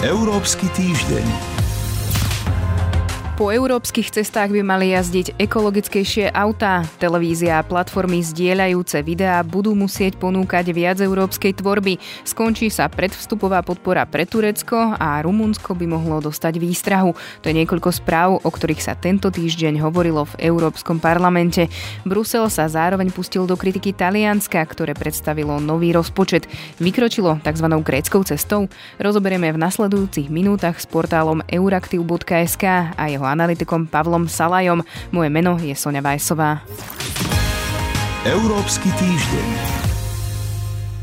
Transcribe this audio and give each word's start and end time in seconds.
Európsky 0.00 0.64
týždeň. 0.72 1.59
Po 3.40 3.48
európskych 3.48 4.12
cestách 4.12 4.52
by 4.52 4.60
mali 4.60 4.92
jazdiť 4.92 5.40
ekologickejšie 5.40 6.28
autá. 6.28 6.84
Televízia 7.00 7.56
a 7.56 7.64
platformy 7.64 8.20
zdieľajúce 8.20 9.00
videá 9.00 9.40
budú 9.40 9.72
musieť 9.72 10.20
ponúkať 10.20 10.68
viac 10.76 11.00
európskej 11.00 11.56
tvorby. 11.56 11.96
Skončí 12.28 12.68
sa 12.68 12.92
predvstupová 12.92 13.64
podpora 13.64 14.04
pre 14.04 14.28
Turecko 14.28 14.92
a 14.92 15.24
Rumunsko 15.24 15.72
by 15.72 15.88
mohlo 15.88 16.20
dostať 16.20 16.60
výstrahu. 16.60 17.16
To 17.16 17.48
je 17.48 17.56
niekoľko 17.64 17.88
správ, 17.88 18.44
o 18.44 18.50
ktorých 18.52 18.84
sa 18.84 18.92
tento 18.92 19.32
týždeň 19.32 19.80
hovorilo 19.88 20.28
v 20.36 20.44
Európskom 20.44 21.00
parlamente. 21.00 21.72
Brusel 22.04 22.44
sa 22.52 22.68
zároveň 22.68 23.08
pustil 23.08 23.48
do 23.48 23.56
kritiky 23.56 23.96
Talianska, 23.96 24.60
ktoré 24.68 24.92
predstavilo 24.92 25.56
nový 25.64 25.96
rozpočet. 25.96 26.44
Vykročilo 26.76 27.40
tzv. 27.40 27.72
gréckou 27.80 28.20
cestou. 28.20 28.68
Rozoberieme 29.00 29.48
v 29.48 29.64
nasledujúcich 29.64 30.28
minútach 30.28 30.76
s 30.76 30.84
portálom 30.84 31.40
euraktiv.sk 31.48 32.92
a 32.92 33.04
jeho 33.08 33.29
analytikom 33.32 33.86
Pavlom 33.86 34.28
Salajom. 34.28 34.82
Moje 35.14 35.30
meno 35.30 35.56
je 35.56 35.72
Sonja 35.72 36.02
Vajsová. 36.04 36.60
Európsky 38.28 38.92
týždeň. 38.92 39.79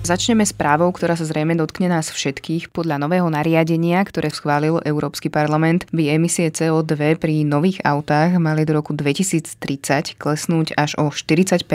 Začneme 0.07 0.47
správou, 0.47 0.87
ktorá 0.95 1.19
sa 1.19 1.27
zrejme 1.27 1.59
dotkne 1.59 1.91
nás 1.91 2.07
všetkých. 2.07 2.71
Podľa 2.71 2.95
nového 2.95 3.27
nariadenia, 3.27 3.99
ktoré 4.07 4.31
schválil 4.31 4.79
Európsky 4.87 5.27
parlament, 5.27 5.83
by 5.91 6.15
emisie 6.15 6.47
CO2 6.47 7.19
pri 7.19 7.43
nových 7.43 7.83
autách 7.83 8.39
mali 8.39 8.63
do 8.63 8.79
roku 8.79 8.95
2030 8.95 10.15
klesnúť 10.15 10.79
až 10.79 10.95
o 10.95 11.11
40% 11.11 11.67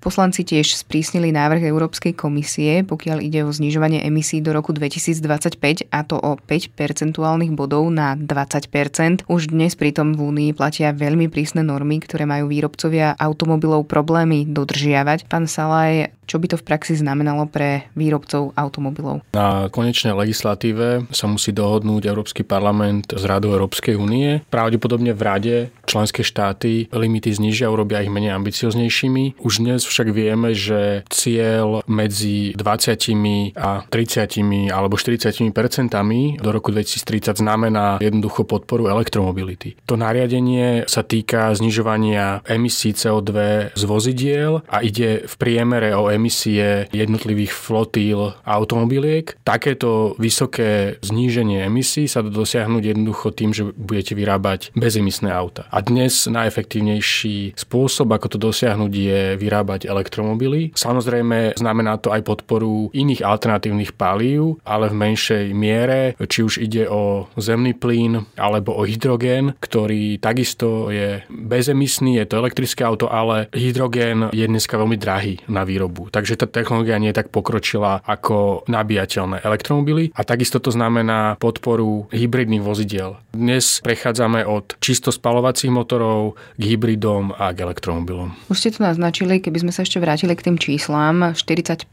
Poslanci 0.00 0.40
tiež 0.48 0.72
sprísnili 0.72 1.36
návrh 1.36 1.68
Európskej 1.68 2.16
komisie, 2.16 2.80
pokiaľ 2.80 3.20
ide 3.20 3.44
o 3.44 3.52
znižovanie 3.52 4.08
emisí 4.08 4.40
do 4.40 4.56
roku 4.56 4.72
2025 4.72 5.92
a 5.92 6.00
to 6.00 6.16
o 6.16 6.40
5 6.40 6.72
percentuálnych 6.72 7.52
bodov 7.52 7.92
na 7.92 8.16
20% 8.16 9.28
Už 9.28 9.52
dnes 9.52 9.76
pritom 9.76 10.16
v 10.16 10.20
Únii 10.24 10.50
platia 10.56 10.96
veľmi 10.96 11.28
prísne 11.28 11.60
normy, 11.60 12.00
ktoré 12.00 12.24
majú 12.24 12.48
výrobcovia 12.48 13.12
automobilov 13.20 13.84
problémy 13.84 14.48
dodržiavať. 14.48 15.28
Pán 15.28 15.44
Salaj, 15.44 16.16
čo 16.24 16.42
by 16.42 16.46
to 16.50 16.56
v 16.58 16.66
praxi 16.66 16.98
znamenalo 16.98 17.46
pre 17.46 17.65
výrobcov 17.94 18.54
automobilov? 18.54 19.22
Na 19.34 19.68
konečnej 19.68 20.14
legislatíve 20.14 21.08
sa 21.10 21.26
musí 21.28 21.50
dohodnúť 21.52 22.08
Európsky 22.08 22.42
parlament 22.42 23.12
z 23.12 23.24
Radou 23.26 23.54
Európskej 23.54 23.94
únie. 23.98 24.42
Pravdepodobne 24.48 25.12
v 25.12 25.22
Rade 25.22 25.56
členské 25.86 26.26
štáty 26.26 26.90
limity 26.90 27.30
znižia, 27.30 27.70
urobia 27.70 28.02
ich 28.02 28.12
menej 28.12 28.34
ambicioznejšími. 28.34 29.38
Už 29.40 29.62
dnes 29.62 29.86
však 29.86 30.10
vieme, 30.10 30.52
že 30.52 31.06
cieľ 31.08 31.80
medzi 31.86 32.52
20 32.58 33.54
a 33.56 33.86
30 33.86 34.74
alebo 34.74 34.98
40 34.98 35.54
percentami 35.54 36.36
do 36.42 36.50
roku 36.50 36.74
2030 36.74 37.38
znamená 37.38 38.02
jednoducho 38.02 38.42
podporu 38.42 38.90
elektromobility. 38.90 39.78
To 39.86 39.94
nariadenie 39.94 40.88
sa 40.90 41.06
týka 41.06 41.54
znižovania 41.54 42.42
emisí 42.50 42.90
CO2 42.90 43.32
z 43.78 43.82
vozidiel 43.86 44.66
a 44.66 44.82
ide 44.82 45.24
v 45.24 45.34
priemere 45.38 45.94
o 45.94 46.10
emisie 46.10 46.90
jednotlivých 46.90 47.45
flotíl 47.52 48.34
automobiliek. 48.42 49.38
Takéto 49.46 50.18
vysoké 50.18 50.98
zníženie 51.00 51.64
emisí 51.64 52.10
sa 52.10 52.24
dá 52.24 52.30
dosiahnuť 52.32 52.82
jednoducho 52.82 53.30
tým, 53.30 53.54
že 53.54 53.70
budete 53.76 54.18
vyrábať 54.18 54.74
bezemisné 54.74 55.30
auta. 55.30 55.70
A 55.70 55.78
dnes 55.84 56.26
najefektívnejší 56.26 57.54
spôsob, 57.54 58.10
ako 58.10 58.26
to 58.34 58.38
dosiahnuť, 58.40 58.92
je 58.92 59.22
vyrábať 59.38 59.86
elektromobily. 59.86 60.74
Samozrejme, 60.74 61.54
znamená 61.54 62.00
to 62.00 62.10
aj 62.10 62.26
podporu 62.26 62.90
iných 62.90 63.22
alternatívnych 63.22 63.94
palív, 63.94 64.58
ale 64.66 64.90
v 64.90 64.98
menšej 64.98 65.44
miere, 65.54 66.18
či 66.18 66.42
už 66.42 66.58
ide 66.58 66.90
o 66.90 67.30
zemný 67.38 67.76
plyn 67.76 68.26
alebo 68.34 68.74
o 68.74 68.82
hydrogén, 68.82 69.54
ktorý 69.62 70.18
takisto 70.18 70.90
je 70.90 71.22
bezemisný, 71.30 72.18
je 72.18 72.26
to 72.26 72.40
elektrické 72.42 72.82
auto, 72.82 73.06
ale 73.06 73.46
hydrogén 73.54 74.32
je 74.34 74.46
dneska 74.46 74.74
veľmi 74.74 74.96
drahý 74.98 75.38
na 75.46 75.62
výrobu 75.62 76.06
takže 76.16 76.40
tá 76.40 76.46
technológia 76.48 76.96
nie 76.96 77.12
je 77.12 77.18
tak 77.20 77.28
pokročila 77.36 78.00
ako 78.08 78.64
nabíjateľné 78.64 79.44
elektromobily 79.44 80.08
a 80.16 80.24
takisto 80.24 80.56
to 80.56 80.72
znamená 80.72 81.36
podporu 81.36 82.08
hybridných 82.08 82.64
vozidiel. 82.64 83.20
Dnes 83.36 83.84
prechádzame 83.84 84.48
od 84.48 84.80
čisto 84.80 85.12
spalovacích 85.12 85.68
motorov 85.68 86.40
k 86.56 86.62
hybridom 86.72 87.36
a 87.36 87.52
k 87.52 87.68
elektromobilom. 87.68 88.32
Už 88.48 88.56
ste 88.56 88.72
to 88.72 88.80
naznačili, 88.80 89.44
keby 89.44 89.68
sme 89.68 89.72
sa 89.76 89.84
ešte 89.84 90.00
vrátili 90.00 90.32
k 90.32 90.48
tým 90.48 90.56
číslam, 90.56 91.36
40% 91.36 91.92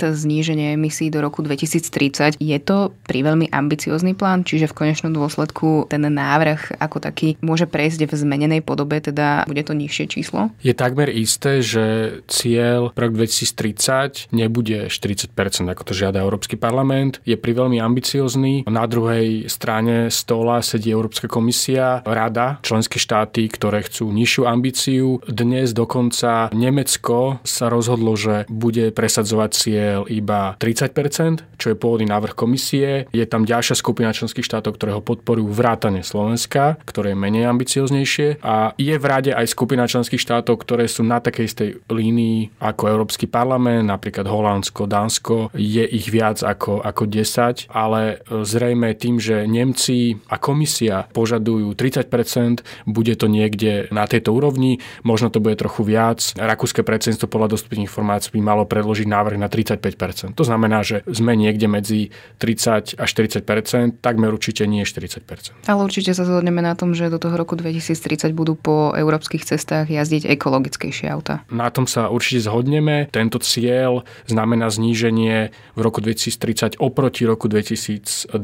zníženie 0.00 0.80
emisí 0.80 1.12
do 1.12 1.20
roku 1.20 1.44
2030. 1.44 2.40
Je 2.40 2.58
to 2.64 2.96
pri 3.04 3.20
veľmi 3.20 3.52
ambiciózny 3.52 4.16
plán, 4.16 4.48
čiže 4.48 4.72
v 4.72 4.88
konečnom 4.88 5.12
dôsledku 5.12 5.92
ten 5.92 6.00
návrh 6.00 6.80
ako 6.80 7.04
taký 7.04 7.36
môže 7.44 7.68
prejsť 7.68 8.08
v 8.08 8.12
zmenenej 8.16 8.64
podobe, 8.64 9.04
teda 9.04 9.44
bude 9.44 9.60
to 9.60 9.76
nižšie 9.76 10.08
číslo? 10.08 10.48
Je 10.64 10.72
takmer 10.72 11.12
isté, 11.12 11.60
že 11.60 11.84
cieľ 12.24 12.96
rok 12.96 13.12
2030 13.12 13.50
2030 13.50 14.32
nebude 14.70 14.86
40%, 14.86 15.66
ako 15.66 15.82
to 15.82 15.92
žiada 15.92 16.22
Európsky 16.22 16.54
parlament. 16.54 17.18
Je 17.26 17.34
pri 17.34 17.52
veľmi 17.58 17.82
ambiciozný. 17.82 18.68
Na 18.70 18.86
druhej 18.86 19.50
strane 19.50 20.08
stola 20.14 20.62
sedí 20.62 20.94
Európska 20.94 21.26
komisia, 21.26 22.06
rada, 22.06 22.62
členské 22.62 23.02
štáty, 23.02 23.50
ktoré 23.50 23.82
chcú 23.82 24.14
nižšiu 24.14 24.42
ambíciu. 24.46 25.18
Dnes 25.26 25.74
dokonca 25.74 26.52
Nemecko 26.54 27.42
sa 27.42 27.66
rozhodlo, 27.66 28.14
že 28.14 28.46
bude 28.46 28.94
presadzovať 28.94 29.50
cieľ 29.50 30.00
iba 30.06 30.54
30%, 30.62 31.58
čo 31.58 31.66
je 31.74 31.76
pôvodný 31.76 32.06
návrh 32.06 32.38
komisie. 32.38 33.10
Je 33.10 33.24
tam 33.26 33.42
ďalšia 33.42 33.74
skupina 33.74 34.14
členských 34.14 34.46
štátov, 34.46 34.78
ktoré 34.78 34.94
ho 34.94 35.02
podporujú 35.02 35.50
vrátane 35.50 36.06
Slovenska, 36.06 36.78
ktoré 36.86 37.12
je 37.12 37.18
menej 37.18 37.50
ambicioznejšie. 37.50 38.44
A 38.44 38.72
je 38.78 38.94
v 38.94 39.04
rade 39.04 39.32
aj 39.34 39.50
skupina 39.50 39.84
členských 39.90 40.20
štátov, 40.20 40.62
ktoré 40.62 40.86
sú 40.86 41.02
na 41.02 41.18
takej 41.18 41.44
istej 41.50 41.68
línii 41.90 42.60
ako 42.60 42.92
Európsky 42.92 43.26
parlament, 43.26 43.88
napríklad 43.88 44.28
Holandsko, 44.60 44.84
Dánsko, 44.84 45.36
je 45.56 45.80
ich 45.88 46.12
viac 46.12 46.44
ako, 46.44 46.84
ako 46.84 47.08
10, 47.08 47.72
ale 47.72 48.20
e, 48.20 48.44
zrejme 48.44 48.92
tým, 48.92 49.16
že 49.16 49.48
Nemci 49.48 50.20
a 50.28 50.36
komisia 50.36 51.08
požadujú 51.16 51.72
30%, 51.72 52.60
bude 52.84 53.16
to 53.16 53.24
niekde 53.24 53.88
na 53.88 54.04
tejto 54.04 54.36
úrovni, 54.36 54.84
možno 55.00 55.32
to 55.32 55.40
bude 55.40 55.56
trochu 55.56 55.80
viac. 55.88 56.36
Rakúske 56.36 56.84
predsedníctvo 56.84 57.24
podľa 57.24 57.56
dostupných 57.56 57.88
informácií 57.88 58.36
by 58.36 58.40
malo 58.44 58.68
predložiť 58.68 59.08
návrh 59.08 59.40
na 59.40 59.48
35%. 59.48 60.36
To 60.36 60.44
znamená, 60.44 60.84
že 60.84 61.00
sme 61.08 61.32
niekde 61.40 61.64
medzi 61.64 62.12
30 62.36 63.00
až 63.00 63.08
40%, 63.16 64.04
takmer 64.04 64.28
určite 64.28 64.68
nie 64.68 64.84
40%. 64.84 65.56
Ale 65.64 65.80
určite 65.88 66.12
sa 66.12 66.28
zhodneme 66.28 66.60
na 66.60 66.76
tom, 66.76 66.92
že 66.92 67.08
do 67.08 67.16
toho 67.16 67.32
roku 67.40 67.56
2030 67.56 68.36
budú 68.36 68.60
po 68.60 68.92
európskych 68.92 69.40
cestách 69.40 69.88
jazdiť 69.88 70.28
ekologickejšie 70.28 71.08
auta. 71.08 71.48
Na 71.48 71.72
tom 71.72 71.88
sa 71.88 72.12
určite 72.12 72.44
zhodneme. 72.44 73.08
Tento 73.08 73.40
cieľ 73.40 74.04
znamená 74.28 74.49
zníženie 74.72 75.54
v 75.76 75.80
roku 75.80 76.02
2030 76.02 76.80
oproti 76.82 77.28
roku 77.28 77.46
2021. 77.46 78.34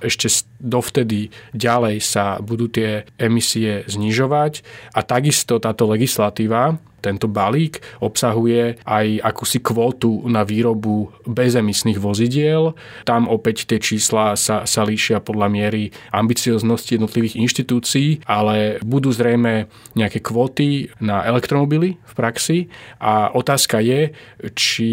Ešte 0.00 0.46
dovtedy 0.62 1.28
ďalej 1.52 1.96
sa 2.00 2.38
budú 2.40 2.70
tie 2.70 3.04
emisie 3.18 3.84
znižovať 3.84 4.64
a 4.96 5.00
takisto 5.04 5.58
táto 5.58 5.84
legislatíva 5.84 6.80
tento 7.02 7.26
balík 7.26 7.82
obsahuje 7.98 8.78
aj 8.86 9.06
akúsi 9.26 9.58
kvótu 9.58 10.22
na 10.30 10.46
výrobu 10.46 11.10
bezemisných 11.26 11.98
vozidiel. 11.98 12.78
Tam 13.02 13.26
opäť 13.26 13.66
tie 13.66 13.82
čísla 13.82 14.38
sa, 14.38 14.62
sa 14.62 14.86
líšia 14.86 15.18
podľa 15.18 15.50
miery 15.50 15.90
ambicioznosti 16.14 16.94
jednotlivých 16.94 17.42
inštitúcií, 17.42 18.22
ale 18.30 18.78
budú 18.86 19.10
zrejme 19.10 19.66
nejaké 19.98 20.22
kvóty 20.22 20.94
na 21.02 21.26
elektromobily 21.26 21.98
v 21.98 22.12
praxi 22.14 22.58
a 23.02 23.34
otázka 23.34 23.82
je, 23.82 24.14
či 24.54 24.90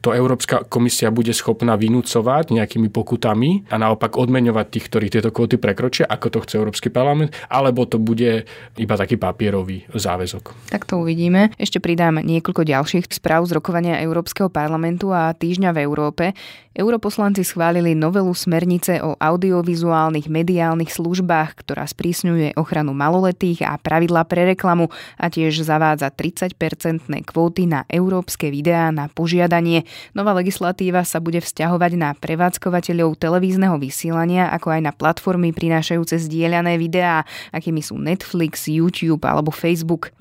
to 0.00 0.16
Európska 0.16 0.64
komisia 0.64 1.12
bude 1.12 1.30
schopná 1.36 1.76
vynúcovať 1.76 2.56
nejakými 2.56 2.88
pokutami 2.88 3.68
a 3.68 3.76
naopak 3.76 4.16
odmeňovať 4.16 4.66
tých, 4.72 4.84
ktorí 4.88 5.06
tieto 5.12 5.28
kvóty 5.28 5.60
prekročia, 5.60 6.08
ako 6.08 6.26
to 6.32 6.38
chce 6.44 6.54
Európsky 6.56 6.88
parlament, 6.88 7.36
alebo 7.52 7.84
to 7.84 8.00
bude 8.00 8.48
iba 8.80 8.94
taký 8.96 9.20
papierový 9.20 9.84
záväzok. 9.92 10.72
Tak 10.72 10.88
to 10.88 11.04
uvidíme. 11.04 11.52
Ešte 11.60 11.78
pridám 11.78 12.24
niekoľko 12.24 12.64
ďalších 12.64 13.04
správ 13.12 13.44
z 13.44 13.60
rokovania 13.60 14.00
Európskeho 14.00 14.48
parlamentu 14.48 15.12
a 15.12 15.36
týždňa 15.36 15.76
v 15.76 15.78
Európe. 15.84 16.24
Europoslanci 16.70 17.42
schválili 17.42 17.98
novelu 17.98 18.30
smernice 18.30 19.02
o 19.02 19.18
audiovizuálnych 19.18 20.30
mediálnych 20.30 20.94
službách, 20.94 21.58
ktorá 21.66 21.82
sprísňuje 21.82 22.54
ochranu 22.54 22.94
maloletých 22.94 23.66
a 23.66 23.74
pravidla 23.74 24.22
pre 24.22 24.54
reklamu 24.54 24.86
a 25.18 25.26
tiež 25.26 25.66
zavádza 25.66 26.14
30-percentné 26.14 27.26
kvóty 27.26 27.66
na 27.66 27.82
európske 27.90 28.54
videá 28.54 28.94
na 28.94 29.10
požiadanie. 29.10 29.82
Nová 30.14 30.30
legislatíva 30.30 31.02
sa 31.02 31.18
bude 31.18 31.42
vzťahovať 31.42 31.92
na 31.98 32.14
prevádzkovateľov 32.14 33.18
televízneho 33.18 33.74
vysielania, 33.74 34.46
ako 34.54 34.70
aj 34.70 34.80
na 34.86 34.92
platformy 34.94 35.50
prinášajúce 35.50 36.22
zdieľané 36.22 36.78
videá, 36.78 37.26
akými 37.50 37.82
sú 37.82 37.98
Netflix, 37.98 38.70
YouTube 38.70 39.26
alebo 39.26 39.50
Facebook. 39.50 40.14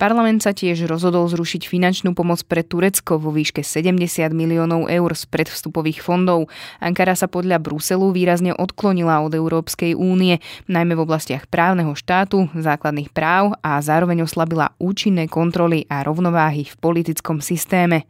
Parlament 0.00 0.42
sa 0.42 0.50
tiež 0.50 0.90
rozhodol 0.90 1.30
zrušiť 1.30 1.68
finančnú 1.68 2.16
pomoc 2.16 2.42
pre 2.48 2.66
Turecko 2.66 3.22
vo 3.22 3.30
výške 3.30 3.62
70 3.62 4.02
miliónov 4.34 4.90
eur 4.90 5.10
z 5.14 5.24
predvstupových 5.30 6.02
fondov. 6.02 6.50
Ankara 6.82 7.14
sa 7.14 7.30
podľa 7.30 7.62
Bruselu 7.62 8.10
výrazne 8.10 8.50
odklonila 8.56 9.22
od 9.22 9.30
Európskej 9.30 9.94
únie, 9.94 10.42
najmä 10.66 10.98
v 10.98 11.04
oblastiach 11.06 11.46
právneho 11.46 11.94
štátu, 11.94 12.50
základných 12.50 13.14
práv 13.14 13.54
a 13.62 13.78
zároveň 13.78 14.26
oslabila 14.26 14.74
účinné 14.82 15.30
kontroly 15.30 15.86
a 15.86 16.02
rovnováhy 16.02 16.66
v 16.66 16.74
politickom 16.82 17.38
systéme. 17.38 18.08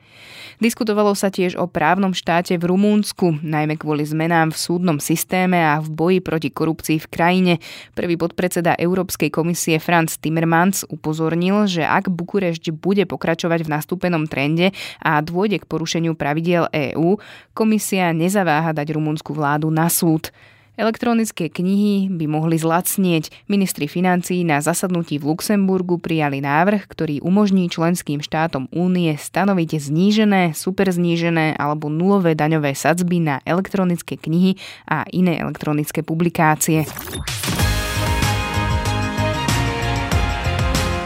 Diskutovalo 0.62 1.11
sa 1.19 1.26
tiež 1.26 1.58
o 1.58 1.67
právnom 1.67 2.14
štáte 2.14 2.55
v 2.55 2.70
Rumúnsku, 2.70 3.43
najmä 3.43 3.75
kvôli 3.75 4.06
zmenám 4.06 4.55
v 4.55 4.62
súdnom 4.62 5.02
systéme 5.02 5.58
a 5.58 5.82
v 5.82 5.90
boji 5.90 6.19
proti 6.23 6.55
korupcii 6.55 7.02
v 7.02 7.11
krajine. 7.11 7.55
Prvý 7.99 8.14
podpredseda 8.14 8.79
Európskej 8.79 9.34
komisie 9.34 9.82
Franz 9.82 10.23
Timmermans 10.23 10.87
upozornil, 10.87 11.67
že 11.67 11.81
že 11.82 11.90
ak 11.90 12.06
Bukurešť 12.06 12.70
bude 12.70 13.02
pokračovať 13.11 13.67
v 13.67 13.73
nastúpenom 13.75 14.31
trende 14.31 14.70
a 15.02 15.19
dôjde 15.19 15.58
k 15.58 15.69
porušeniu 15.69 16.14
pravidiel 16.14 16.70
EÚ, 16.70 17.19
komisia 17.50 18.14
nezaváha 18.14 18.70
dať 18.70 18.94
rumunskú 18.94 19.34
vládu 19.34 19.67
na 19.75 19.90
súd. 19.90 20.31
Elektronické 20.73 21.52
knihy 21.52 22.08
by 22.08 22.25
mohli 22.25 22.56
zlacnieť. 22.56 23.44
Ministri 23.44 23.84
financií 23.84 24.40
na 24.40 24.56
zasadnutí 24.64 25.20
v 25.20 25.34
Luxemburgu 25.34 26.00
prijali 26.00 26.40
návrh, 26.40 26.88
ktorý 26.88 27.20
umožní 27.20 27.69
členským 27.69 28.25
štátom 28.25 28.73
únie 28.73 29.12
stanoviť 29.12 29.76
znížené, 29.76 30.56
superznížené 30.56 31.61
alebo 31.61 31.93
nulové 31.93 32.32
daňové 32.32 32.73
sadzby 32.73 33.20
na 33.20 33.44
elektronické 33.44 34.17
knihy 34.17 34.56
a 34.88 35.05
iné 35.12 35.37
elektronické 35.44 36.00
publikácie. 36.00 36.88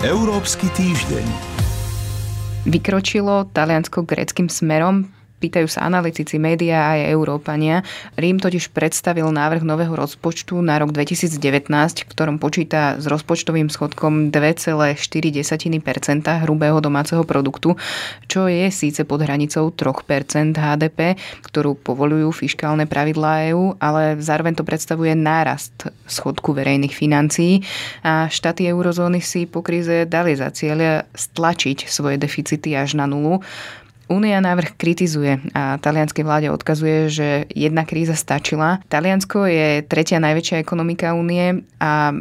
Európsky 0.06 0.70
týždeň. 0.70 1.26
Vykročilo 2.70 3.50
Taliansko 3.50 4.06
gréckým 4.06 4.46
smerom 4.46 5.10
pýtajú 5.36 5.68
sa 5.68 5.84
analytici, 5.84 6.40
médiá 6.40 6.96
aj 6.96 7.12
Európania. 7.12 7.84
Rím 8.16 8.40
totiž 8.40 8.72
predstavil 8.72 9.28
návrh 9.28 9.62
nového 9.62 9.92
rozpočtu 9.92 10.56
na 10.64 10.80
rok 10.80 10.96
2019, 10.96 11.68
v 12.02 12.08
ktorom 12.08 12.40
počíta 12.40 12.96
s 12.96 13.04
rozpočtovým 13.04 13.68
schodkom 13.68 14.32
2,4% 14.32 14.96
hrubého 16.42 16.78
domáceho 16.80 17.22
produktu, 17.28 17.76
čo 18.24 18.48
je 18.48 18.72
síce 18.72 19.04
pod 19.04 19.20
hranicou 19.20 19.68
3% 19.68 20.56
HDP, 20.56 21.20
ktorú 21.44 21.76
povolujú 21.76 22.32
fiskálne 22.32 22.88
pravidlá 22.88 23.52
EÚ, 23.52 23.76
ale 23.76 24.16
zároveň 24.18 24.56
to 24.56 24.64
predstavuje 24.64 25.12
nárast 25.12 25.92
schodku 26.08 26.56
verejných 26.56 26.96
financií 26.96 27.60
a 28.00 28.32
štáty 28.32 28.64
eurozóny 28.72 29.20
si 29.20 29.44
po 29.44 29.60
kríze 29.60 30.08
dali 30.08 30.32
za 30.32 30.48
cieľ 30.48 31.04
stlačiť 31.12 31.88
svoje 31.88 32.16
deficity 32.20 32.72
až 32.76 32.96
na 32.96 33.04
nulu. 33.08 33.40
Únia 34.06 34.38
návrh 34.38 34.78
kritizuje 34.78 35.42
a 35.50 35.82
talianskej 35.82 36.22
vláde 36.22 36.48
odkazuje, 36.54 37.10
že 37.10 37.28
jedna 37.50 37.82
kríza 37.82 38.14
stačila. 38.14 38.78
Taliansko 38.86 39.50
je 39.50 39.82
tretia 39.82 40.22
najväčšia 40.22 40.62
ekonomika 40.62 41.10
únie 41.10 41.66
a 41.82 42.14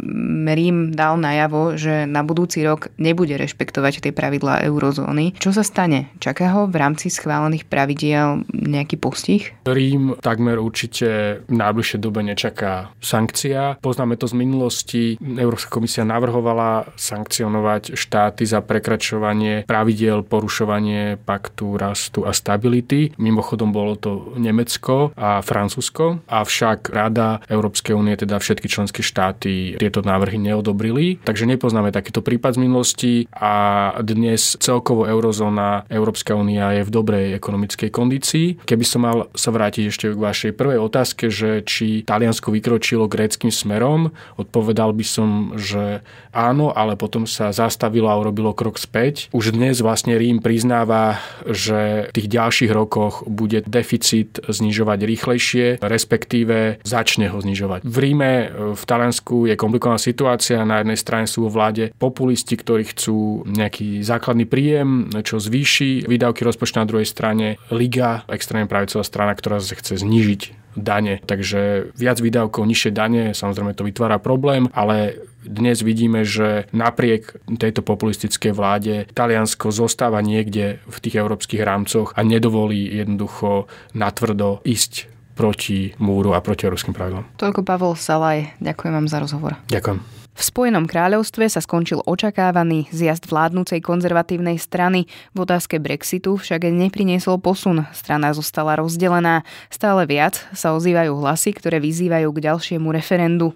Rím 0.56 0.96
dal 0.96 1.20
najavo, 1.22 1.78
že 1.78 2.10
na 2.10 2.26
budúci 2.26 2.66
rok 2.66 2.90
nebude 2.98 3.38
rešpektovať 3.38 4.02
tie 4.02 4.14
pravidlá 4.16 4.66
eurozóny. 4.66 5.38
Čo 5.38 5.54
sa 5.54 5.62
stane? 5.62 6.10
Čaká 6.18 6.56
ho 6.58 6.66
v 6.66 6.80
rámci 6.80 7.12
schválených 7.12 7.70
pravidiel 7.70 8.48
nejaký 8.50 8.96
postih? 8.98 9.54
Rím 9.68 10.18
takmer 10.24 10.58
určite 10.58 11.42
v 11.46 11.54
najbližšej 11.54 12.00
dobe 12.02 12.26
nečaká 12.26 12.96
sankcia. 12.98 13.78
Poznáme 13.84 14.18
to 14.18 14.26
z 14.26 14.36
minulosti. 14.40 15.04
Európska 15.22 15.70
komisia 15.70 16.08
navrhovala 16.08 16.90
sankcionovať 16.98 17.94
štáty 17.94 18.48
za 18.48 18.64
prekračovanie 18.64 19.68
pravidiel, 19.70 20.24
porušovanie 20.24 21.20
paktu 21.22 21.75
rastu 21.76 22.24
a 22.24 22.32
stability. 22.32 23.12
Mimochodom 23.20 23.72
bolo 23.72 23.96
to 23.96 24.36
Nemecko 24.36 25.12
a 25.16 25.40
Francúzsko, 25.40 26.26
avšak 26.28 26.90
Rada 26.92 27.40
Európskej 27.48 27.96
únie, 27.96 28.16
teda 28.16 28.40
všetky 28.40 28.68
členské 28.68 29.02
štáty 29.04 29.76
tieto 29.78 30.02
návrhy 30.02 30.40
neodobrili, 30.40 31.20
takže 31.24 31.48
nepoznáme 31.48 31.92
takýto 31.92 32.26
prípad 32.26 32.58
z 32.58 32.60
minulosti 32.60 33.14
a 33.32 33.54
dnes 34.02 34.56
celkovo 34.60 35.06
eurozóna 35.06 35.88
Európska 35.92 36.34
únia 36.36 36.82
je 36.82 36.84
v 36.88 36.94
dobrej 36.94 37.26
ekonomickej 37.38 37.90
kondícii. 37.92 38.48
Keby 38.64 38.86
som 38.88 39.02
mal 39.04 39.18
sa 39.36 39.52
vrátiť 39.52 39.84
ešte 39.90 40.06
k 40.12 40.18
vašej 40.18 40.52
prvej 40.56 40.80
otázke, 40.82 41.30
že 41.30 41.62
či 41.66 42.04
Taliansko 42.08 42.52
vykročilo 42.52 43.10
gréckým 43.12 43.52
smerom, 43.52 44.16
odpovedal 44.40 44.96
by 44.96 45.06
som, 45.06 45.30
že 45.60 46.06
áno, 46.32 46.72
ale 46.72 47.00
potom 47.00 47.24
sa 47.28 47.52
zastavilo 47.52 48.10
a 48.12 48.20
urobilo 48.20 48.56
krok 48.56 48.80
späť. 48.80 49.28
Už 49.32 49.56
dnes 49.56 49.80
vlastne 49.80 50.16
Rím 50.16 50.40
priznáva, 50.44 51.20
že 51.66 51.80
v 52.14 52.16
tých 52.16 52.30
ďalších 52.30 52.72
rokoch 52.72 53.26
bude 53.26 53.66
deficit 53.66 54.38
znižovať 54.46 55.00
rýchlejšie, 55.02 55.66
respektíve 55.82 56.86
začne 56.86 57.34
ho 57.34 57.42
znižovať. 57.42 57.82
V 57.82 57.98
Ríme, 57.98 58.32
v 58.78 58.84
Taliansku 58.86 59.50
je 59.50 59.58
komplikovaná 59.58 59.98
situácia. 59.98 60.62
Na 60.62 60.86
jednej 60.86 61.00
strane 61.00 61.26
sú 61.26 61.50
vo 61.50 61.54
vláde 61.54 61.90
populisti, 61.98 62.54
ktorí 62.54 62.94
chcú 62.94 63.48
nejaký 63.50 64.06
základný 64.06 64.46
príjem, 64.46 65.10
čo 65.26 65.42
zvýši 65.42 66.06
výdavky 66.06 66.46
rozpočtu 66.46 66.78
na 66.78 66.86
druhej 66.86 67.10
strane 67.10 67.58
Liga, 67.74 68.22
extrémne 68.30 68.70
pravicová 68.70 69.02
strana, 69.02 69.34
ktorá 69.34 69.58
chce 69.58 69.98
znížiť 69.98 70.76
dane. 70.76 71.24
Takže 71.24 71.92
viac 71.96 72.20
výdavkov, 72.20 72.68
nižšie 72.68 72.92
dane, 72.92 73.32
samozrejme 73.32 73.74
to 73.74 73.88
vytvára 73.88 74.20
problém, 74.20 74.68
ale 74.76 75.16
dnes 75.46 75.86
vidíme, 75.86 76.26
že 76.26 76.66
napriek 76.74 77.38
tejto 77.46 77.86
populistickej 77.86 78.52
vláde 78.52 78.94
Taliansko 79.14 79.70
zostáva 79.70 80.20
niekde 80.20 80.82
v 80.90 80.98
tých 81.00 81.22
európskych 81.22 81.62
rámcoch 81.62 82.18
a 82.18 82.26
nedovolí 82.26 82.90
jednoducho 82.90 83.70
natvrdo 83.94 84.66
ísť 84.66 85.08
proti 85.36 85.92
múru 86.00 86.34
a 86.34 86.42
proti 86.42 86.66
európskym 86.66 86.96
pravidlom. 86.96 87.28
Toľko 87.38 87.62
Pavel 87.62 87.94
Salaj, 87.94 88.56
ďakujem 88.64 88.94
vám 88.96 89.08
za 89.12 89.20
rozhovor. 89.20 89.54
Ďakujem. 89.68 90.26
V 90.36 90.44
Spojenom 90.44 90.84
kráľovstve 90.84 91.48
sa 91.48 91.64
skončil 91.64 92.04
očakávaný 92.04 92.92
zjazd 92.92 93.32
vládnúcej 93.32 93.80
konzervatívnej 93.80 94.60
strany. 94.60 95.08
V 95.32 95.48
otázke 95.48 95.80
Brexitu 95.80 96.36
však 96.36 96.68
nepriniesol 96.76 97.40
posun. 97.40 97.88
Strana 97.96 98.36
zostala 98.36 98.76
rozdelená. 98.76 99.48
Stále 99.72 100.04
viac 100.04 100.44
sa 100.52 100.76
ozývajú 100.76 101.16
hlasy, 101.24 101.56
ktoré 101.56 101.80
vyzývajú 101.80 102.28
k 102.36 102.52
ďalšiemu 102.52 102.88
referendu. 102.92 103.56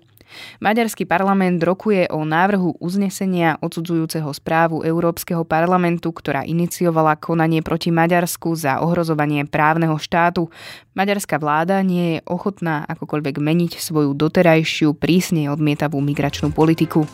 Maďarský 0.60 1.08
parlament 1.08 1.62
rokuje 1.64 2.08
o 2.12 2.24
návrhu 2.24 2.78
uznesenia 2.78 3.58
odsudzujúceho 3.60 4.30
správu 4.32 4.86
Európskeho 4.86 5.44
parlamentu, 5.44 6.14
ktorá 6.14 6.46
iniciovala 6.46 7.18
konanie 7.18 7.64
proti 7.66 7.90
Maďarsku 7.90 8.54
za 8.54 8.84
ohrozovanie 8.84 9.48
právneho 9.48 9.96
štátu. 9.98 10.52
Maďarská 10.94 11.40
vláda 11.40 11.80
nie 11.82 12.18
je 12.18 12.26
ochotná 12.28 12.86
akokoľvek 12.88 13.36
meniť 13.40 13.80
svoju 13.80 14.14
doterajšiu 14.14 14.96
prísne 14.98 15.48
odmietavú 15.50 16.04
migračnú 16.04 16.52
politiku. 16.52 17.08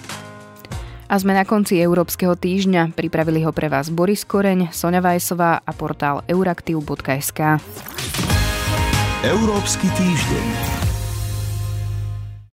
A 1.06 1.22
sme 1.22 1.38
na 1.38 1.46
konci 1.46 1.78
Európskeho 1.78 2.34
týždňa. 2.34 2.98
Pripravili 2.98 3.46
ho 3.46 3.54
pre 3.54 3.70
vás 3.70 3.94
Boris 3.94 4.26
Koreň, 4.26 4.74
Sonja 4.74 5.06
Vajsová 5.06 5.62
a 5.62 5.72
portál 5.72 6.26
euraktiv.sk. 6.26 7.62
Európsky 9.22 9.88
týždeň. 9.94 10.75